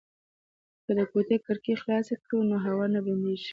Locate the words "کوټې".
1.11-1.37